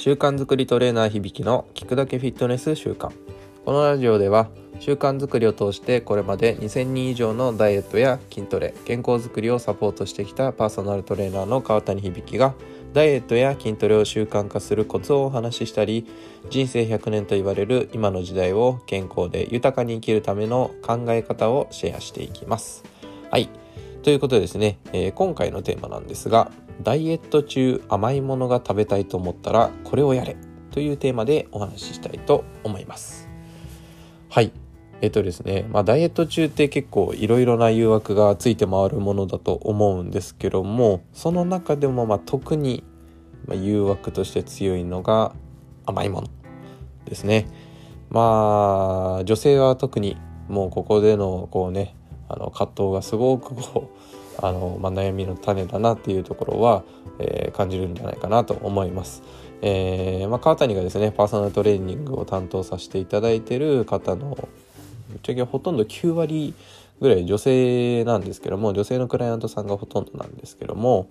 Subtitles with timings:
[0.00, 3.12] 習慣づくりトレーナー響の聞くだけフィットネス習慣
[3.66, 12.54] このラジオでは習慣づくりを通してこれまで2000人以上のダイエットや筋トレ健康づくりをサポートしてきたパーソナルトレーナーの川谷響が
[12.94, 16.06] ダイエットや筋トレを習慣化するコツをお話ししたり
[16.48, 22.84] 人生100年と言われる今の時代を健康で豊かに生きるための考え方をシェアしていきます。
[23.30, 23.50] はい。
[24.02, 26.50] ということでですね、えー、今回のテーマなんですが
[26.82, 30.36] ダイエット中甘いものが食べたいと思ったらこれをやれ
[30.70, 33.28] というテーマでお話ししたいと思います。
[34.28, 34.52] はい。
[35.02, 42.84] えっとですね、まあ、ダイエット中って結構いろいろな誘惑がついて回るものだと思うんですけどもその中でもま特に
[43.50, 45.32] 誘惑として強いのが
[45.86, 46.28] 甘いもの
[47.06, 47.48] ですね。
[48.10, 51.96] まあ女性は特にもうここでのこうね
[52.28, 56.84] あの葛藤がすごくこうあの、まあ、悩みの種だなっていうところは、
[57.18, 59.22] えー、感じるんじゃないかなと思います。
[59.62, 64.48] えーまあ、川谷がですねパーソナルトレーニングを担当させていただいてる方の
[65.10, 66.54] ぶっちゃけほとんど9割
[67.00, 71.08] ぐらい女性なんですけども女性のクライアントさんがほとんどなんですけども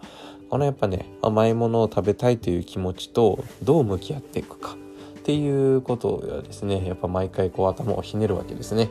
[0.50, 4.76] このやっぱね甘いものを食べたいという気持ちとどう向き合っていくか
[5.20, 8.89] っていうことはですねやっぱ毎回こう頭をひねるわけですね。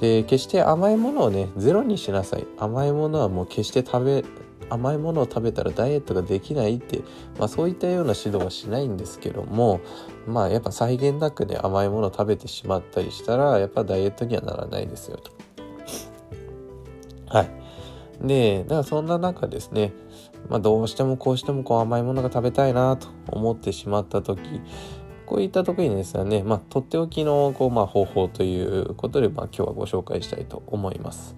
[0.00, 4.24] で決して甘いものをねゼロにしなさい甘いものはもう決して食べ
[4.70, 7.00] 甘いものを食べたらダイエットができないって、
[7.38, 9.80] まあ、そういったような指導はしないんですけども
[10.26, 15.32] まあやっぱ際限なくね甘いものを食べてしまったりしたらやっぱダイエットにはならないですよと。
[17.26, 17.50] はい。
[18.20, 19.92] でだからそんな中ですね、
[20.48, 24.60] まあ、どうしてもこうしてもこう甘いものが食べたいなと思ってしまった時
[25.28, 31.36] こういった時にですね、まあ、とっておきのこう、まあ、方法ということで、まあ、今日はご紹介したいと思います。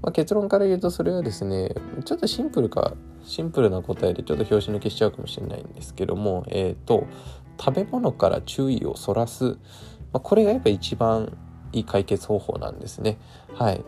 [0.00, 1.74] まあ、結論から言うとそれはですね
[2.04, 7.08] ちょっとシンプルかシンプルな答えでちょっと拍子抜けしちゃうかもしれないんですけどもえっ、ー、と
[7.58, 9.56] 食べ物から注意をそらす、ま
[10.14, 11.36] あ、これがやっぱ一番
[11.72, 13.18] いい解決方法なんですね。
[13.52, 13.84] はい。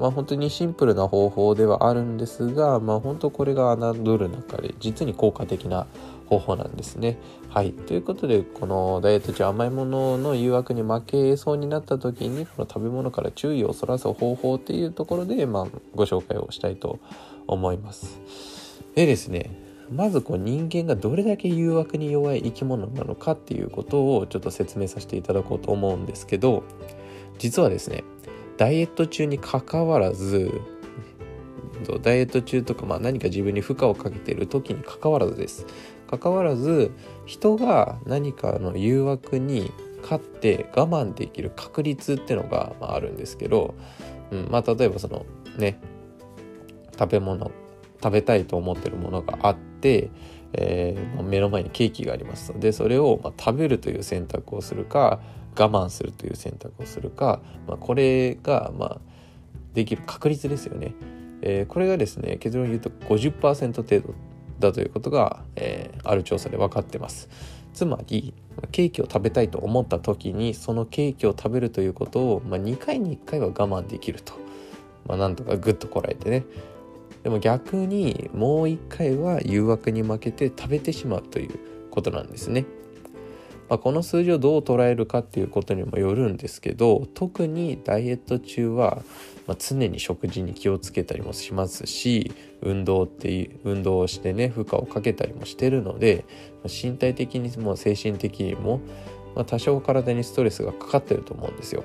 [0.00, 5.86] まあ本当にシンプルな方法ではあるんですがまあ本当これが侮る中で実に効果的な
[6.30, 7.18] 方法なんですね。
[7.48, 7.72] はい。
[7.72, 17.00] ということで、このダイエット中甘いものの誘惑に負けそうになった時に、この食べ物から注意をそらす方法っていうところで、まあ、ご紹介をしたいと
[17.48, 18.20] 思います。
[18.94, 19.50] でですね、
[19.92, 26.62] まずこう人間がどれだけ誘惑に弱い生き物なのかっていうことをちょっと説明させていただこうと思うんですけど、
[27.38, 28.04] 実はですね、
[28.60, 30.60] ダイエット中にかかわらず、
[32.02, 35.64] ダイエット中とか、まあ、何か自分に負荷をかけている時にかかわらずです。
[36.06, 36.90] かかわらず
[37.24, 39.72] 人が何かの誘惑に
[40.02, 43.74] 勝って我慢できる確率っていうのが、まあ、るんですけど、
[44.30, 45.24] うんまあ、例えばその
[45.56, 45.80] ね
[46.98, 47.50] 食べ物
[48.02, 50.10] 食べたいと思ってるものがあって、
[50.52, 52.52] えー、目の前にケーキがあります。
[52.52, 55.20] のでそれを、まあ、食べるという選択をするか
[55.56, 58.98] 我慢するという選択をするか、まあ、これが、まあ、
[59.74, 60.94] できる確率ですよね。
[61.42, 64.14] えー、これがですね結論言うと50%程度
[64.58, 67.28] だということが、えー、ある調査で分かってます
[67.72, 68.34] つまり
[68.72, 74.34] ケーキを食べたいと思った時にそのケーキを食べるということを、まあ、2回に1回は我慢できると、
[75.06, 76.44] まあ、なんとかグッとこらえてね
[77.22, 81.58] でも逆にもう1回は誘惑に負けて食べてしまうという
[81.90, 82.64] ことなんですね。
[83.70, 89.02] まあ、この数字をどう捉えるかっていうことにもよるんですけど特にダイエット中は
[89.50, 92.32] まあ、常に食事に気をつけたりもしますし
[92.62, 96.24] 運動って運動をしてね負荷をかけたりもしてるので、
[96.66, 98.80] 身体的にも精神的にも、
[99.34, 101.82] ま、多少体にストレスがかかってると思うんですよ。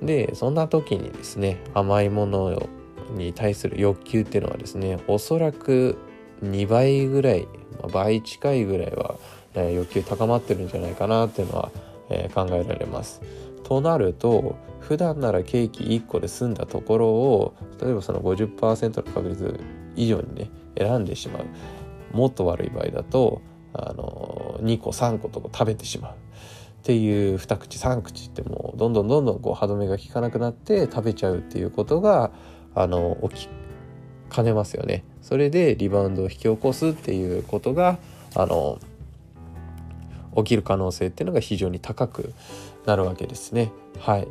[0.00, 2.68] でそんな時にですね甘いもの
[3.14, 5.98] に対する欲求っていうのはですねおそらく
[6.42, 7.46] 2倍ぐらい、
[7.92, 9.16] 倍近いぐらいは、
[9.54, 11.70] えー、欲求高まってるんじゃないかなっていうのは、
[12.10, 13.20] えー、考えられます。
[13.62, 19.60] となると普段ならケーキ1個で済んだところを例えばその50%の確率
[19.96, 21.46] 以上にね選んでしまう
[22.16, 23.40] もっと悪い場合だと
[23.72, 26.16] あの2個3個とか食べてしまうっ
[26.82, 32.30] ていう2口3口ってもうどんどんどんどんこう歯止めが効かなくなって食べちゃうっていうことが
[32.74, 33.48] あの起き
[34.28, 35.04] かねますよね。
[35.22, 37.98] それでリバウンドを引き起こすっていうことが
[38.34, 38.78] あの
[40.36, 42.32] 起きる可能性っていうのが非常に高く
[42.86, 43.72] なるわけですね。
[44.00, 44.28] はい。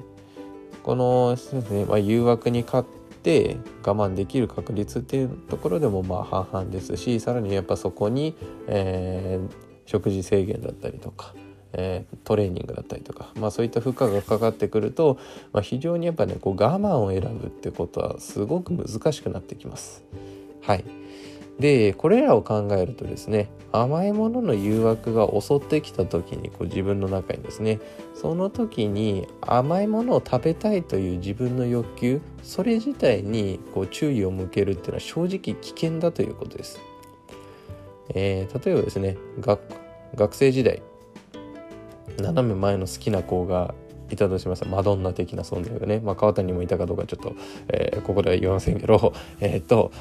[0.84, 2.88] このそうですね、まあ、誘惑に勝っ
[3.24, 8.36] て我慢できる確率っていうところでもまあ半々ですしさらにやっぱそこに、
[8.68, 9.54] えー、
[9.86, 11.34] 食事制限だったりとか、
[11.72, 15.18] えー、トレーニングだったりとか、まあ、そういった負荷がかかってくると、
[15.54, 20.04] まあ、非常にやっぱねこう我慢を選ぶってことはすごく難しくなってきます。
[20.62, 20.84] はい
[21.60, 27.80] でこれらを考えるとですね甘いものの誘惑が襲ってきた時にこう自分の中にですね
[28.16, 36.80] その時に甘いものを食べたいという自分の欲求それ自体にこう注意を向けるっていうのは正直危険だということです。
[38.10, 39.18] えー、例えばですね
[40.16, 40.82] 学生時代
[42.20, 43.74] 斜め前の好きな子が
[44.10, 47.36] いたとしますマドンナ的な存在がね、まあ、川谷もいたかどうかちょっと、
[47.70, 49.92] えー、ここでは言わませんけどえっと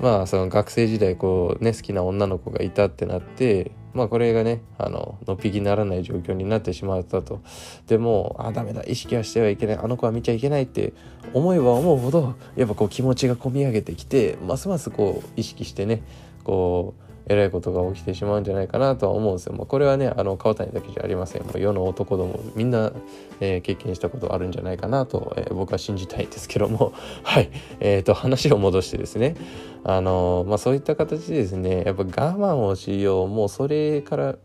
[0.00, 7.40] まあその学生時代こうね好きな女の子がいたってなってまあこれがねあののっぴきならない状況になってしまったと。
[7.86, 10.92] でもあダメだ意識はしてはいけないあの子は見ちゃいけないって
[11.32, 16.02] 思えば思うほどやっぱこう気持ちがこみ上げてきてますますこう意識してね
[16.42, 19.54] こうえらいことが起きてしまうんじゃないかなとは思うんですよ。
[19.54, 21.42] まあ、これはねあの川谷だけじゃありません。
[21.42, 22.92] もう世の男どもみんな、
[23.40, 26.92] えー、経験したことあるんじゃないかなと、えー、僕は信じたいんですけども。
[27.24, 27.50] はい。
[27.80, 29.36] えーと、話を戻してですね。
[29.84, 33.28] あのまあ、そういった形でですねやっぱ我慢をしよう。
[33.28, 34.36] もうそれから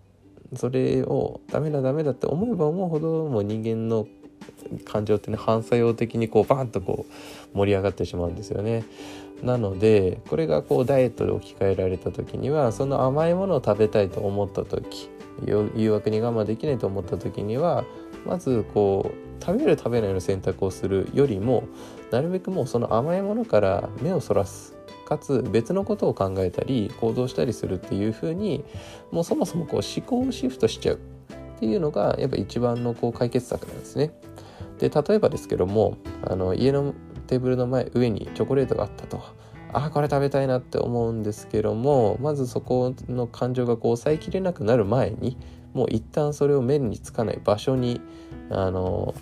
[0.55, 4.07] それをダメだダメだって思えば思うほどもう人間の
[4.85, 7.05] 感情ってね反作用的にこうバーンとこ
[7.53, 8.83] う盛り上がってしまうんですよね。
[9.43, 15.09] なのでこれがこうダイエットで置き換えられた時にはその甘いものを食べたいと思った時
[15.75, 17.85] 誘惑に我慢できないと思った時には
[18.25, 21.63] まずこう食べる食べないの選択をするよりも
[22.11, 24.75] なるべくもうその甘いものから目をそらす
[25.05, 28.63] かつ別のことを考えたり行動したりするっていう風に
[29.11, 30.99] もうそもそもこう思考をシフトしちゃう
[31.59, 34.11] っていうのがやっぱ一番のこう解決策なんですね。
[34.79, 36.93] で例えばですけどもあの家の
[37.27, 39.21] テーブルの前上にチョコレートがあったと
[39.73, 45.37] ああこれ食べたいなって思うんですけどもまずそこの感情がこう抑えきれなくなる前に
[45.73, 47.99] もう一旦それを目につかない場所に
[48.49, 49.13] あの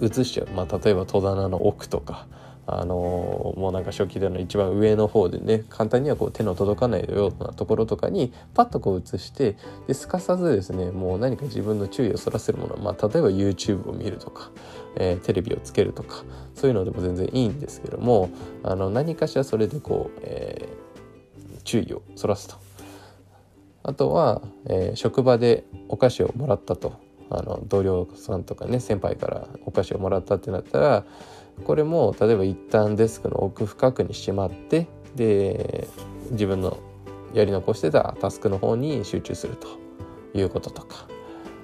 [0.00, 2.28] 移しちゃう、まあ、例えば戸棚の奥とか
[2.66, 9.56] あのもうなんか初期での一番上の方でね簡単にはこう手の届かないようなところとかにパッとこう移して
[9.86, 14.50] ですかさずですねもう何か自分の注意をそらせるもの、まあ、例えば YouTube を見るとか、
[14.96, 16.24] えー、テレビをつけるとか
[16.54, 18.30] そういうのでも全然いいんですけども
[18.62, 22.56] あの何かしらそれでこう、えー、注意をそらすと。
[23.86, 26.94] あとは、えー、職場でお菓子をもらったと
[27.28, 31.04] あの同僚さんとかね先輩からお菓子をもらったってなったら
[31.64, 35.88] これも例えば一旦デスクの奥深くにしまってで
[36.30, 36.78] 自分の
[37.32, 39.68] やり残してたタスクの方に集中すると
[40.36, 41.06] いうこととか。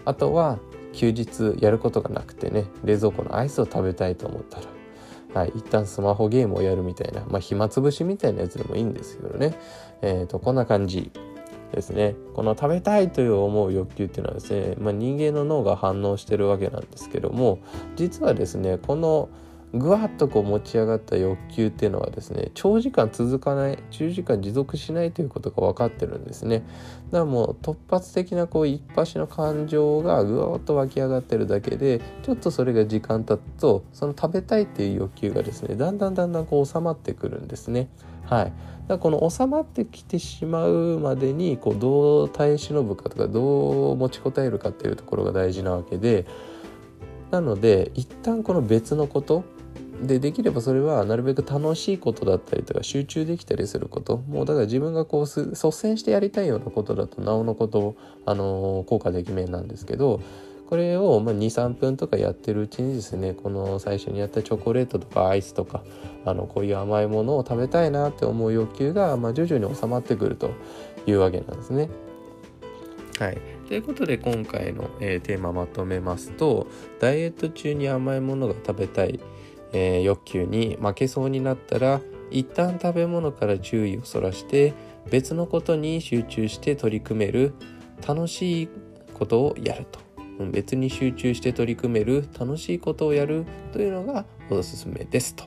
[0.05, 0.59] あとは
[0.93, 4.61] 休日やることがなくてね冷蔵庫のアイスを食べたいと思った
[5.35, 9.55] ら、はい、一旦スマホゲームをやるみたいな、まあ、暇つぶしみたいなやつでもいいんですけどね、
[10.03, 11.13] えーと、こんな感じ
[11.73, 12.17] ですね。
[12.35, 17.61] この食べたいという思う欲求っていうのはですね、まあ、人間の脳が反応してるわけなんですけども
[17.95, 19.29] 実はですねこの
[19.73, 26.65] ぐわっとこう持ち上がった欲求っていうのはですね長時間続かない長時間持続しないということが分かってるんですね。
[27.11, 37.89] だからもう突発的なこう一発の感情がぐわっと湧き上がってるだけでちょっとそれが時間経つとその食べたいっていう欲求がですねだんだんだんだんこう収まってくるんですね。
[38.25, 38.55] はい、だか
[38.89, 46.27] らこの収まってきてしまうまでにこうどう耐え忍ぶかとかどう持ちこたえるかっていうところが大事なわけで
[47.31, 49.45] なので一旦この別のこと
[50.03, 54.19] でできればそれはなるべく楽しいことだったりとか集中できたりすること。
[54.19, 60.21] もうだから自分がこう率先してやりたいようなことだとなおのことあの効果できめなんですけど
[60.71, 65.83] これを23分とかやってるうちにですねこの最初にやったチョコレートとかアイスとか
[66.25, 70.53] あのこういう甘いものを食べたいなって思う欲求が、まあ、徐々に収まってくると
[71.07, 71.89] いうわけなんですね。
[73.19, 73.39] はい、
[73.69, 76.69] ということで今回の、えー、テーマまとめますと
[77.01, 79.21] ダイエット中に甘いものが食べたい。
[79.73, 82.01] えー、欲求に負けそうになったら
[82.31, 84.75] 一旦食べ物から注意をそらして
[85.11, 87.55] 別のことに集中して取り組める
[88.07, 88.69] 楽しい
[89.15, 90.01] ことをやると。
[90.53, 95.45] 別に集中して取り組める楽しいことをやるというのがおすすめですと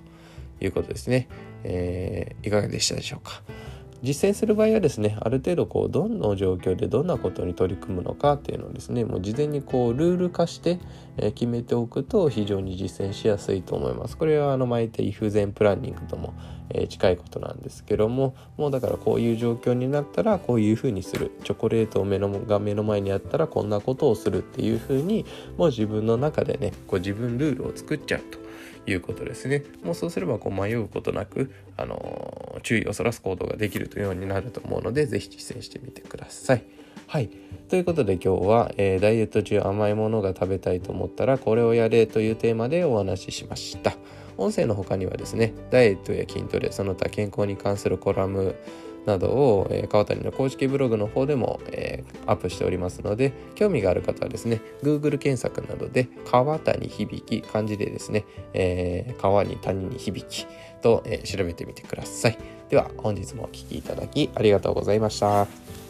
[0.61, 1.27] いうことですね、
[1.63, 3.41] えー、いかがでしたでしょうか？
[4.03, 10.79] 実践する場合はですねある程度こうどんな状況でどんなことに取り組むのかっていうのをですねもう事前にこうルール化して、
[11.17, 14.17] 決めておくと非常に実践しやすいと思います。
[14.17, 16.33] これはあの巻いて if 前プランニングとも、
[16.89, 21.31] 近いことなんですけどももうだからこういう状況になったらこういうふうにする。
[21.43, 25.25] チョコレートを目のが目の前にあったらこんなことをするっていうふうに
[25.57, 28.42] もう自分の中でねこう自分ルールを作っちゃうと。
[28.85, 29.63] いうことですね。
[29.83, 36.63] もうそうすればこう迷うことなく、あの注意をそらす行動ができるというようになると思うので、是非実践してみてください。
[37.07, 37.29] はい。
[37.69, 43.95] ということで今日は、えー、ダイエット中甘いものが食べたいと思ったらこれをやれというテーマでお話ししました。
[44.37, 48.55] 音声の他にはですね、ダイエットや筋トレ、その他健康に関するコラム
[49.05, 60.47] などを、えー、川谷の公式ブログの方でも、えー、アップしておりますので興味がある方はですね Google 検索などで川谷響き漢字でですね、えー、川に谷に響き
[60.81, 62.37] と、えー、調べてみてください
[62.69, 65.82] では本日もお聴きいただきありがとうございました。